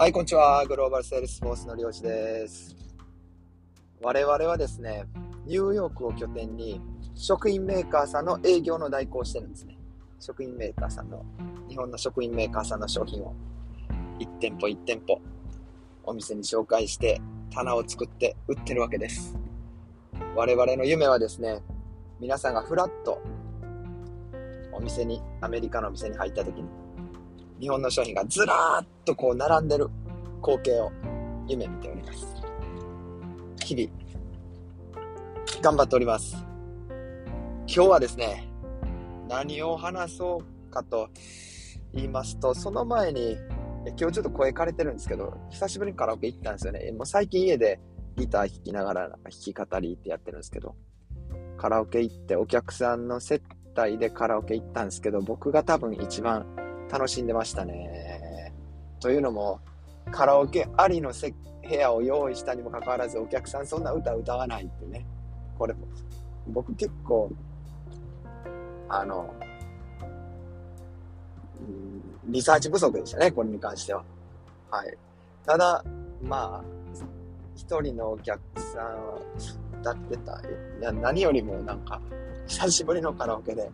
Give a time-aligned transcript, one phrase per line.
[0.00, 0.64] はい、こんにちは。
[0.66, 2.74] グローバルセールスフォースの漁師です。
[4.00, 5.04] 我々はですね、
[5.44, 6.80] ニューヨークを拠点に
[7.14, 9.76] 食品メーカーさんの営業の代行をしてるんですね。
[10.18, 11.22] 食品メーカーさんの、
[11.68, 13.34] 日本の食品メーカーさんの商品を
[14.20, 15.20] 1店舗1店舗
[16.04, 17.20] お店に紹介して
[17.52, 19.36] 棚を作って売ってるわけです。
[20.34, 21.60] 我々の夢はですね、
[22.18, 23.20] 皆さんがフラッと
[24.72, 26.70] お店に、アメリカのお店に入った時に
[27.60, 29.90] 日本の商品がずらーっとこう並んでる
[30.40, 30.90] 光景を
[31.46, 32.26] 夢見ております。
[33.64, 34.00] 日々、
[35.62, 36.36] 頑張っております。
[37.66, 38.48] 今日はですね、
[39.28, 41.08] 何を話そうかと
[41.92, 43.36] 言いますと、その前に、
[43.86, 46.90] 今日ちょっと声枯れてるんですけど、久しぶりにカラオケ行ったんですよね。
[46.92, 47.80] もう最近家で
[48.16, 50.74] ギター弾きながら弾き語りってやってるんですけど、
[51.56, 53.42] カラオケ行ってお客さんの接
[53.76, 56.46] 待でカラオケ行ったんですけど、僕が多分一番
[56.90, 58.52] 楽しんでましたね。
[59.00, 59.60] というのも、
[60.10, 61.34] カラオケありのせ
[61.68, 65.06] 部屋を用意したにもかかわらず、お客さんそんな歌歌わないってね。
[65.56, 65.74] これ、
[66.48, 67.30] 僕結構、
[68.88, 69.32] あの、
[72.24, 74.04] リサーチ不足でしたね、これに関しては。
[74.70, 74.96] はい。
[75.46, 75.84] ただ、
[76.22, 76.64] まあ、
[77.54, 80.40] 一人のお客さん歌ってた。
[80.40, 82.00] いや、何よりもなんか、
[82.46, 83.70] 久しぶりのカラオケで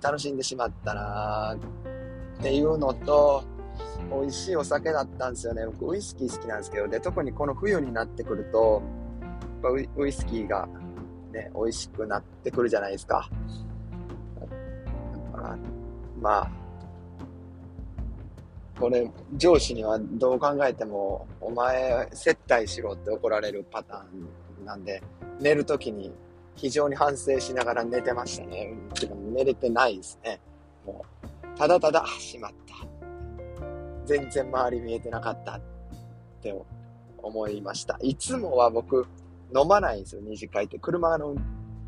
[0.00, 1.56] 楽しんでしまったな
[2.38, 3.44] っていうのと、
[4.10, 5.66] 美味しいお酒だったんですよね。
[5.66, 8.82] 僕、ウイスキー好きなんですけど、で、特にこの冬になってくると、
[9.62, 10.68] やっぱウイスキーが
[11.32, 13.28] ね、美味しくなってくるじゃないですか。
[15.32, 15.58] だから、
[16.20, 16.50] まあ、
[18.78, 25.02] これ、上司にはどう考えても、お前、接待しろって怒られるパターンなんで、
[25.40, 26.12] 寝るときに
[26.54, 28.74] 非常に反省しながら寝てましたね。
[29.32, 30.40] 寝れてないですね。
[30.84, 32.95] もう、ただただ、しまった。
[34.06, 35.60] 全然周り見えてなかったっ
[36.40, 36.54] て
[37.18, 37.98] 思いました。
[38.00, 39.06] いつもは僕、
[39.54, 40.78] 飲まないんですよ、二次会って。
[40.78, 41.34] 車の、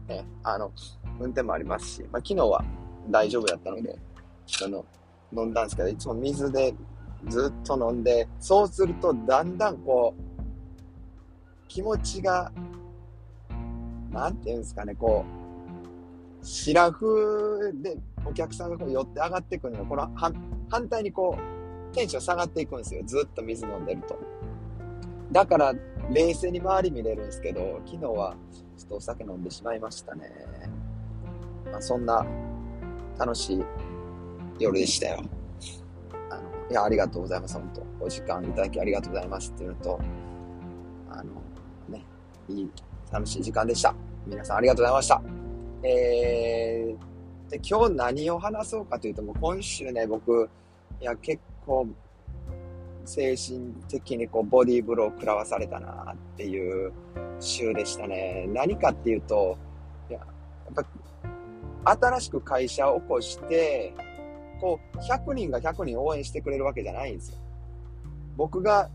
[0.07, 0.73] ね、あの、
[1.21, 2.65] 運転もありますし、まあ、昨日は
[3.11, 3.99] 大丈夫だったので、
[4.65, 4.85] あの、
[5.33, 6.75] 飲んだんですけど、いつも水で
[7.27, 10.39] ずっと飲んで、そうするとだんだんこう、
[11.69, 12.51] 気持ちが、
[14.11, 15.25] なんていうんですかね、こ
[16.43, 19.85] う、シラフでお客さんがこう寄って上がっていくのよ。
[19.85, 21.58] この反対にこう、
[21.93, 23.03] テンション下がっていくんですよ。
[23.05, 24.19] ずっと水飲んでると。
[25.33, 25.75] だから、
[26.11, 28.37] 冷静に周り見れるんですけど、昨日は
[28.77, 30.31] ちょっとお酒飲んでしまいましたね。
[31.71, 32.25] まあ、そんな
[33.19, 33.65] 楽しい
[34.59, 35.23] 夜でしたよ。
[36.31, 40.01] あの、いや、ありがとうございます、本当お時間いただきありがとうございますっていうのと、
[41.11, 41.25] あの、
[41.89, 42.05] ね、
[42.49, 42.71] いい、
[43.11, 43.95] 楽しい時間でした。
[44.27, 45.23] 皆さんありがとうございました。
[45.83, 50.49] えー、で、今日何を話そうかというと、もう今週ね、僕、
[51.01, 51.87] いや、結構、
[53.05, 56.93] 精神的にこう、ボディーブローを食らわされたなっていう
[57.39, 58.47] 週でしたね。
[58.49, 59.57] 何かっていうと、
[60.11, 60.27] いや、や
[60.83, 60.85] っ
[61.85, 63.95] ぱ、新しく会社を起こして、
[64.61, 67.39] こう、100人が100人応援してくれるわけじゃないんですよ。
[68.37, 68.91] 僕が、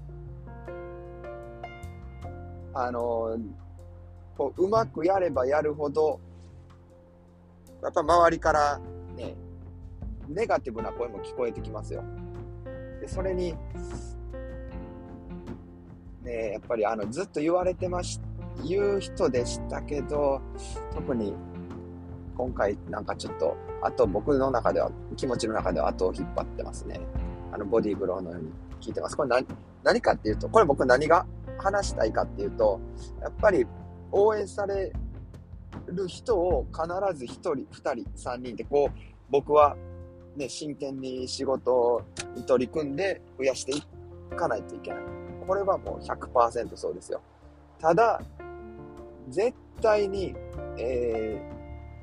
[2.73, 3.37] あの、
[4.37, 6.19] こう、うまくやればやるほど、
[7.81, 8.79] やっぱ周りから
[9.15, 9.35] ね、
[10.27, 12.03] ネガティブな声も聞こえてきますよ。
[13.03, 13.53] で、それに、
[16.23, 18.21] ね、やっぱりあの、ずっと言われてまし、
[18.65, 20.39] 言う人でしたけど、
[20.93, 21.33] 特に
[22.37, 27.01] 今回なんかちょっと、あと僕の中では、気持ちの中では後を引っ張ってますね。
[27.51, 29.17] あの、ボディーブローのように聞いてます。
[29.17, 29.45] これ何、
[29.83, 31.25] 何かっていうと、これ僕何が
[31.57, 32.79] 話したいかっていうと、
[33.21, 33.67] やっぱり
[34.13, 34.93] 応援され
[35.87, 36.87] る人を必
[37.17, 38.99] ず1人、2人、3人ってこう、
[39.29, 39.75] 僕は
[40.35, 42.03] ね、真剣に仕事
[42.35, 43.83] に取り組んで増やしてい
[44.35, 45.03] かないといけない。
[45.45, 47.21] これはもう100%そうですよ。
[47.79, 48.21] ただ、
[49.29, 50.33] 絶対に、
[50.77, 51.41] え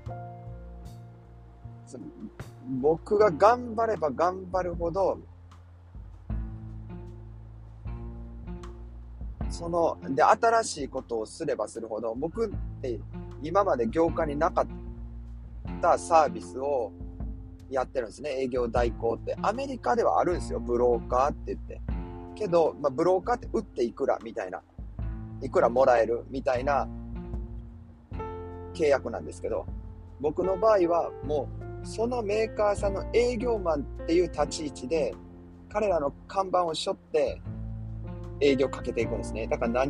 [0.06, 2.00] ー、
[2.80, 5.18] 僕が頑張れば頑張るほど、
[9.48, 12.50] その、で、新しいことをすればするほど、僕っ
[12.80, 13.00] て
[13.42, 14.66] 今まで業界になかっ
[15.83, 16.92] たサービスを
[17.71, 18.31] やってるんですね。
[18.31, 19.37] 営業代行って。
[19.43, 20.61] アメリカではあるんですよ。
[20.61, 21.81] ブローカーって言って。
[22.34, 24.63] けど、まあ、ブローカーって売っていくらみたいな。
[25.43, 26.25] いくらもらえる？
[26.31, 26.87] みたいな
[28.75, 29.67] 契約なんですけど、
[30.21, 31.49] 僕の場合はも
[31.83, 35.15] う、そのメーカーさんの営業マンっていう立ち位置で、
[35.71, 37.41] 彼らの看板を背負って
[38.41, 39.47] 営業かけていくんですね。
[39.47, 39.87] だから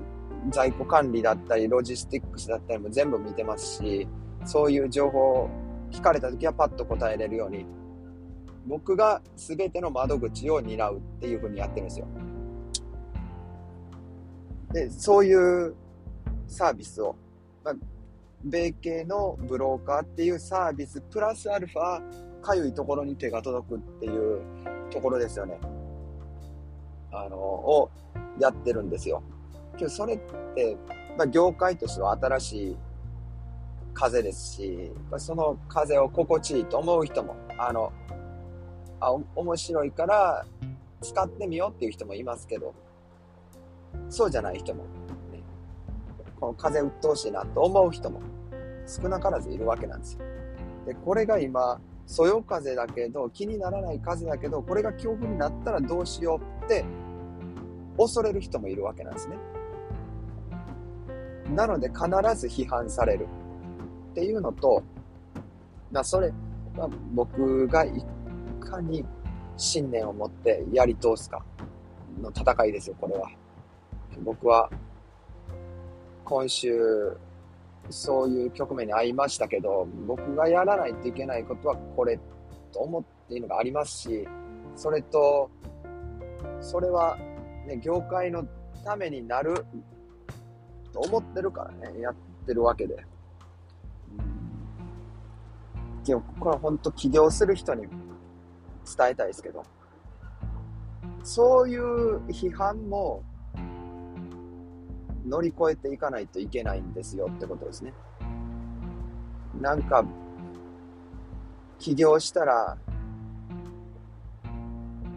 [0.51, 4.07] 在庫管理だったり、ロジスティックスだったりも全部見てますし、
[4.45, 5.51] そういう情報
[5.91, 7.67] 聞かれた時はパッと答えれるように、
[8.67, 12.07] 僕が全ての窓口を担うっていう風にやってるんですよ。
[14.73, 15.75] で、そういう
[16.47, 17.17] サービスを、
[17.65, 17.75] まあ、
[18.45, 22.01] 米系のブローカーっていうサービス、プラスアルファ、
[22.41, 24.41] かゆいところに手が届くっていう
[24.91, 25.59] ところですよね。
[27.13, 27.91] あの、を
[28.39, 29.23] やってるんですよ。
[29.77, 30.19] けどそれっ
[30.55, 30.77] て、
[31.17, 32.77] まあ、業界としては新しい
[33.95, 37.93] 風ですし、その風を心地いいと思う人も、あの、
[39.01, 40.45] あ、面白いから
[41.01, 42.75] 使ってみようっていう人もいますけど、
[44.09, 44.85] そうじゃない人も、
[45.33, 45.43] ね、
[46.39, 48.21] この風鬱陶しいなと思う人も
[48.87, 50.21] 少なからずいるわけなんですよ。
[50.87, 56.85] で、これが今、そよ風だけど、気にならない風だけど、これが恐怖になったらどうしようって、
[57.97, 59.37] 恐れる人もいるわけなんですね。
[61.55, 62.05] なので必
[62.37, 63.27] ず批判される
[64.11, 64.83] っていうのと、
[65.93, 66.33] まあ、それ
[66.77, 68.05] は僕がい
[68.61, 69.05] かに
[69.57, 71.45] 信念を持ってやり通すか
[72.21, 73.31] の戦いですよ、これは。
[74.23, 74.71] 僕は
[76.25, 77.17] 今週
[77.89, 82.19] そういう局面に遭いましたけど、僕がやらないといけないことはこれ
[82.73, 84.29] と思っているのがありますし、
[84.77, 85.51] それと、
[86.61, 87.17] それは
[87.67, 88.47] ね、業界の
[88.85, 89.65] ためになる
[90.93, 92.15] と思ってるからね、やっ
[92.47, 93.05] てるわけで。
[96.11, 99.63] でも、これ本当起業する人に伝えたいですけど、
[101.23, 103.23] そういう批判も
[105.25, 107.93] 乗り越えていかないといけないんですよってことですね。
[109.61, 110.05] なんか、
[111.79, 112.77] 起業したら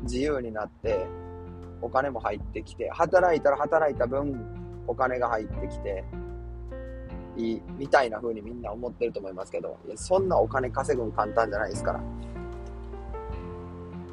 [0.03, 1.07] 自由になって
[1.81, 6.05] お金も入ってきて、働いたら働いた分お金が入ってきて、
[7.35, 12.01] いい、みたいな風にみんな思ってると思いますけど、いやそんなお金稼ぐの簡単じゃないですから。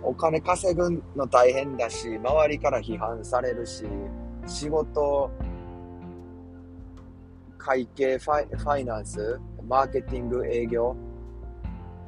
[0.03, 3.85] お金稼ぐの大変だし、周りから批判されるし、
[4.47, 5.31] 仕事、
[7.59, 9.39] 会計、ファイファイナンス、
[9.69, 10.97] マーケティング、営業、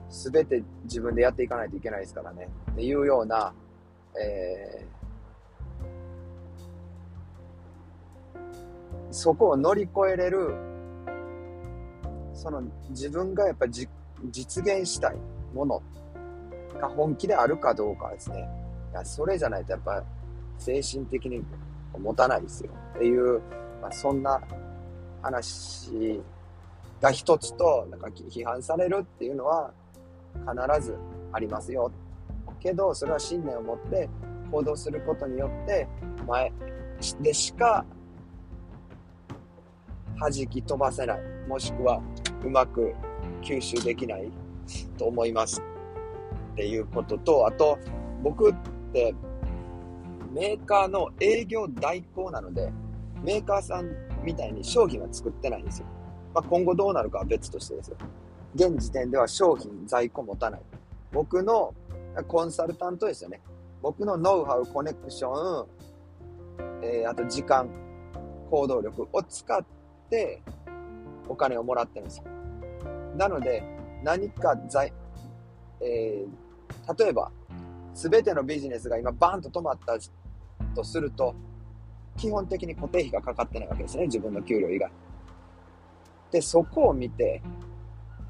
[0.08, 2.49] すべて自分でやっていかないといけないですからね。
[2.73, 3.53] っていうような、
[4.19, 4.93] えー
[9.15, 10.55] そこを乗り越えれる、
[12.43, 12.61] その
[12.91, 13.73] 自分がやっぱり
[14.33, 15.17] 実現したい
[15.55, 15.81] もの
[16.81, 18.49] が本気であるかどうかですね。
[18.91, 20.03] いや、それじゃないとやっぱ
[20.59, 21.44] 精神的に
[21.97, 22.73] 持たないですよ。
[22.97, 23.41] っていう、
[23.81, 24.41] まあ、そんな
[25.23, 26.21] 話
[27.00, 29.73] が一つと、なんか批判されるっていうのは
[30.35, 30.97] 必ず
[31.31, 31.93] ありますよ。
[32.59, 34.09] けど、それは信念を持って
[34.50, 35.87] 行動することによって、
[36.27, 36.53] 前
[37.21, 37.85] でしか
[40.19, 42.03] 弾き飛ばせない、もしくは
[42.44, 42.94] うまく
[43.43, 44.31] 吸収できない
[44.99, 45.62] と思います
[46.53, 47.79] っていうことと、あと
[48.23, 48.55] 僕っ
[48.93, 49.15] て
[50.33, 52.73] メーカーの営業代行なので、
[53.23, 53.91] メーカーさん
[54.23, 55.87] みたいに商品は作ってないんですよ。
[56.35, 57.97] まあ、今後どうなるかは別としてですよ。
[58.55, 60.61] 現時点では商品、在庫持たない。
[61.12, 61.75] 僕の
[62.29, 63.41] コンサルタントですよね。
[63.83, 65.67] 僕のノウハウ、コネクション、
[66.83, 67.69] えー、あと時間、
[68.50, 69.65] 行動力を使っ
[70.09, 70.43] て
[71.32, 72.25] お金をもらってるんですよ。
[73.17, 73.62] なので、
[74.05, 74.93] 何か在、
[75.81, 77.31] えー、例えば、
[77.94, 79.98] すべてのビジネスが今バンと止まった
[80.74, 81.34] とすると、
[82.17, 84.91] 基本的に固定費がかかってないわけですね、自分の給料以外。
[86.31, 87.43] で、そこを見て、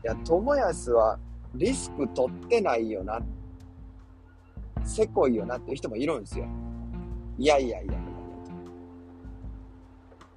[0.04, 1.18] いや、友安は
[1.54, 3.20] リスク取ってないよな、
[4.84, 6.46] せこいよなっていう人もいるんですよ。
[7.38, 7.94] いやいやいや、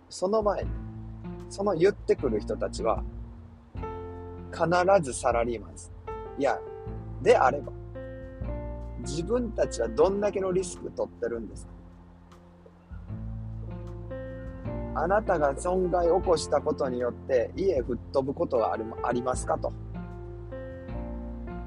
[0.09, 0.69] その前に、
[1.55, 3.01] その言ってくる人たちは、
[4.51, 4.67] 必
[5.01, 5.93] ずサラリーマンです。
[6.37, 6.59] いや、
[7.21, 7.71] であれば、
[8.99, 11.71] 自分たちはどんだけのリスク取ってるんですか
[14.95, 19.71] あなたが損害を起こしたことによって家吹っ飛ぶことがあるありますかと。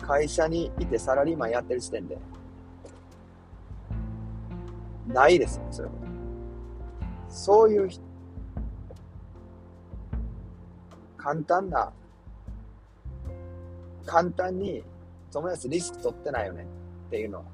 [0.02, 2.18] 会社にいてサラリーマンやってる時点で。
[5.06, 6.08] ないですよ、そういうこと。
[7.30, 8.07] そういう
[11.18, 11.92] 簡単な、
[14.06, 14.82] 簡単に、
[15.30, 16.66] 友達リスク取ってないよね
[17.08, 17.44] っていうのは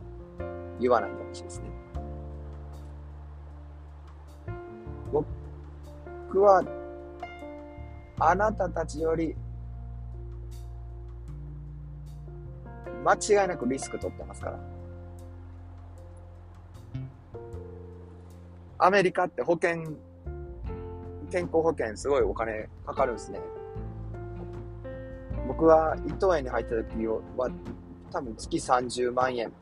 [0.79, 1.67] 言わないでほしいですね。
[5.11, 6.63] 僕は、
[8.21, 9.35] あなたたちより、
[13.03, 14.59] 間違いなくリスク取ってますから。
[18.79, 19.97] アメリカって保険、
[21.35, 23.41] 健康保険すごいお金かかるんですね。
[25.49, 27.51] 僕は伊藤園に入った時は
[28.13, 29.53] 多分月30万円、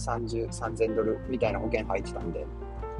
[0.00, 2.44] 30、3000ドルみたいな保険入ってたんで、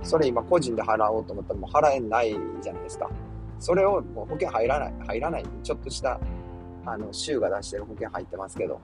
[0.05, 3.11] それ今個人で払おうと思ったらもう払えないじゃないですか。
[3.59, 5.45] それをもう保険入らない、入らない。
[5.65, 6.21] ちょっとした、
[6.87, 8.81] あの、州が出してる保険入ってますけど、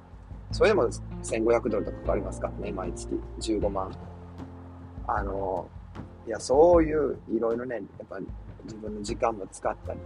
[0.50, 0.88] それでも
[1.22, 3.92] 1500ドルとかかかりますからね、毎月15万。
[5.06, 5.68] あの、
[6.26, 8.18] いや、そういういろいろね、やっぱ
[8.64, 10.00] 自分の時間も使ったり、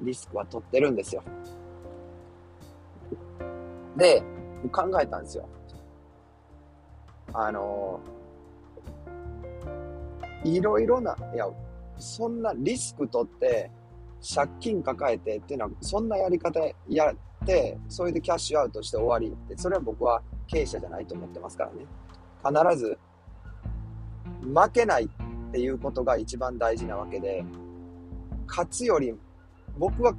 [0.00, 1.22] リスクは取ってるんですよ。
[3.96, 4.22] で、
[4.72, 5.48] 考えたんですよ。
[7.32, 8.00] あの、
[10.44, 11.48] いろいろな、いや、
[11.98, 13.70] そんなリスク取って、
[14.34, 22.66] 借金抱えてっていうのは、そんなやり方やって、それでキャッシュアウトして終わりって、それは僕は経営者じゃないと思ってますからね。
[22.66, 22.98] 必ず、
[24.42, 25.08] 負けない
[25.54, 27.44] っていうことが一番大事なわけで、
[28.48, 29.14] 勝つより、
[29.78, 30.12] 僕は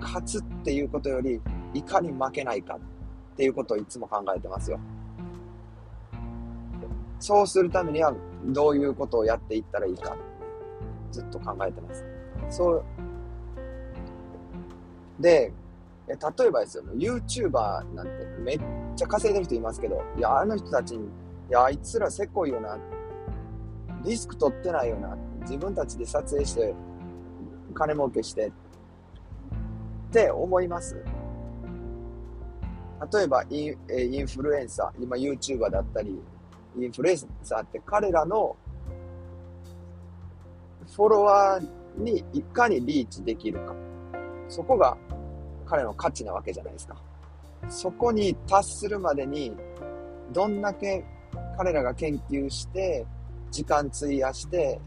[0.00, 1.38] 勝つっていうことより、
[1.74, 4.80] いかに負けないかっていうことをいつも考えてますよ。
[7.18, 8.14] そうするためには
[8.46, 10.16] どういうことをやっていったらいいか、
[11.12, 12.02] ずっと考えてます。
[12.48, 12.82] そう。
[15.20, 15.52] で、
[16.08, 18.60] 例えばですよ、YouTuber なんてめっ
[18.96, 21.08] ちゃ稼いでる人いますけど、いや、あの人たちに、い
[21.50, 22.78] や、あいつらせこいよな、
[24.04, 26.74] リスク取ってないよな、自分たちで撮影して、
[27.74, 28.52] 金儲けして、っ
[30.12, 30.96] て思います
[33.12, 33.76] 例えばイン、
[34.12, 36.20] インフルエンサー、今 YouTuber だったり、
[36.78, 38.56] インフルエンサーって彼らの
[40.94, 43.74] フォロワーにいかにリーチできるか。
[44.48, 44.96] そこが
[45.64, 46.96] 彼の価値なわけじゃないですか。
[47.68, 49.54] そこに達するまでに、
[50.32, 51.04] どんだけ
[51.56, 53.06] 彼らが研究して、
[53.50, 54.80] 時間費やして、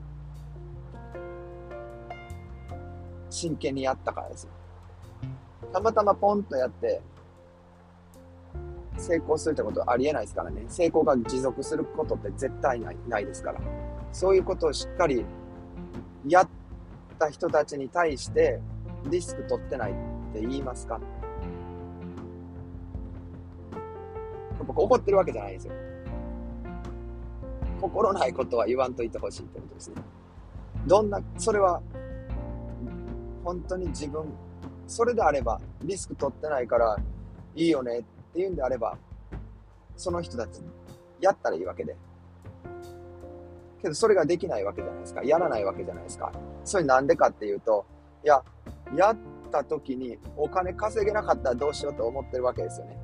[3.30, 4.50] 真剣にやったからですよ。
[5.72, 7.02] たまたまポンとやって、
[8.98, 10.64] 成功するってことはありえないですからね。
[10.68, 13.60] 成功が持続することって絶対ないないですから。
[14.12, 15.26] そういうことをしっかり
[16.28, 16.50] やっ
[17.18, 18.62] た人たちに対して
[19.10, 19.96] リスク取ってないっ
[20.34, 21.02] て言いますか
[24.60, 25.74] 僕怒ってるわけじゃないですよ。
[27.84, 29.96] 心ないことは言わんといてほしいってことですね。
[30.88, 31.82] どんな、それは
[33.44, 34.24] 本当に自分、
[34.88, 36.98] それであればリスク取ってないから
[37.56, 38.98] いいよねっていうんであれば、
[39.98, 40.62] その人たち
[41.20, 41.98] やったらいいわけで。
[43.82, 45.22] けどそれができないわけじゃないですか。
[45.26, 46.32] やらないわけじゃないですか。
[46.64, 47.86] それなんでかっていうと、
[48.24, 48.42] いや、
[48.96, 49.18] やっ
[49.52, 52.98] た時にお金稼げなかったらどうしようと思ってるわけですよね。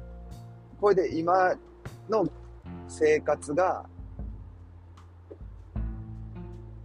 [0.80, 1.54] これで今
[2.10, 2.26] の
[2.88, 3.86] 生活が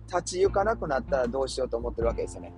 [0.06, 2.52] 立ち行かなくなったらどうしようと思ってるわけですよね。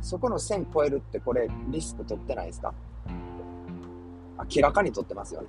[0.00, 2.74] そこの線超えるってこれリスク取ってないですか？
[4.54, 5.48] 明らかに取ってますよね。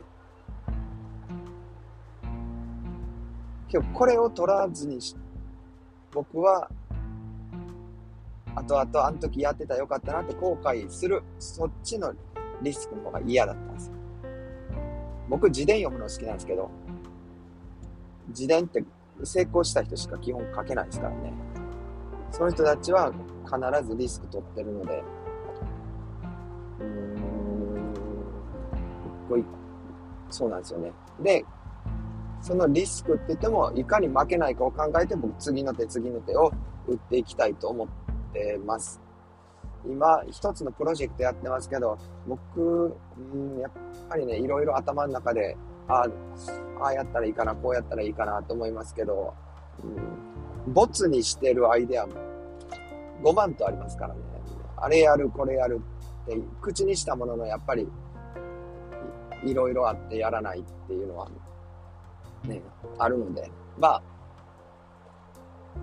[3.67, 4.99] 今日これを取らずに
[6.13, 6.69] 僕は
[8.55, 12.13] 後々あの時やってたらよかったなって後悔するそっちの
[12.61, 13.93] リスクの方が嫌だったんですよ。
[15.27, 16.71] 僕自伝読むの好きなんですけど
[18.29, 18.85] 自伝って
[19.23, 21.33] 成功した人しか基本書けないですからね。
[22.31, 23.13] その人たちは
[23.45, 25.03] 必ずリスク取ってるので、
[26.79, 27.93] うーん、
[29.29, 29.45] こい
[30.29, 30.91] そうなんですよね。
[31.21, 31.45] で、
[32.41, 36.51] そのリスクって言っても、いかに負けないかを考えて、僕次の手次の手を
[36.87, 37.87] 打っていきたいと思っ
[38.33, 39.01] てます。
[39.87, 42.95] 今、一つのプロジェクトやってますけど、僕、
[43.33, 43.71] うん、やっ
[44.09, 45.55] ぱりね、いろいろ頭の中で、
[45.87, 46.07] ああ、
[46.81, 49.33] ああやったらいいかな、こうやったらいいかなと思いますけど、
[49.83, 52.13] うん、ボツにしてるアイデアも
[53.23, 54.19] 5万とありますからね。
[54.77, 55.81] あれやる、これやる
[56.25, 57.87] って、口にしたものの、やっぱり、
[59.43, 61.29] いろいろあってやらないっていうのは、
[62.43, 62.61] ね、
[62.97, 64.03] あるので、まあ、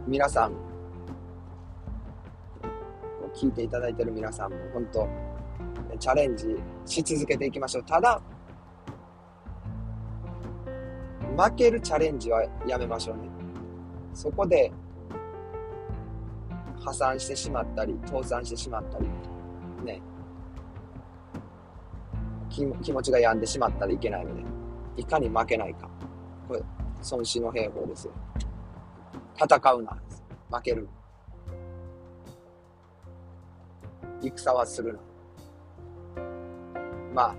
[0.06, 0.52] 皆さん、
[3.35, 5.09] 聞いていただいてる皆さんも、本当
[5.99, 7.85] チャレンジし続けていきましょう。
[7.85, 8.21] ただ、
[11.36, 13.22] 負けるチャレンジはやめましょうね。
[14.14, 14.72] そこで
[16.84, 19.08] 破産してしまったり、倒産してしまったり、
[19.84, 20.02] ね、
[22.50, 24.42] 気持ちが病んでしまったらいけないので、
[24.96, 25.88] いかに負けないか。
[26.48, 26.62] これ、
[27.10, 28.12] 孫子の兵法ですよ。
[29.36, 29.96] 戦うな。
[30.50, 30.88] 負ける。
[34.20, 35.00] 戦はするな。
[37.14, 37.34] まあ、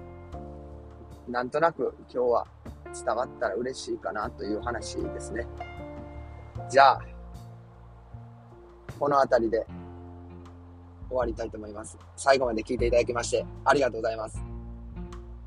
[1.30, 2.48] なんとなく今日は
[2.94, 5.48] 伝わったら嬉しいかなという話ですね。
[6.70, 7.02] じゃあ、
[9.00, 9.66] この辺りで
[11.10, 11.98] 終わりたいと思います。
[12.16, 14.42] 最後まで聞いていただきましてありがとうございます。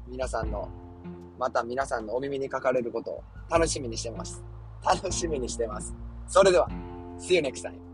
[0.09, 0.69] 皆さんの
[1.39, 4.43] また皆さんのお耳にかかれることを楽しみにしてます。
[4.85, 5.95] 楽しみにしてます。
[6.29, 6.69] それでは、
[7.19, 7.86] See you next time.